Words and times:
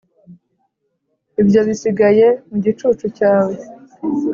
ibyo 1.41 1.59
bisigaye 1.67 2.27
mu 2.49 2.55
gicucu 2.63 3.05
cyawe 3.17 3.55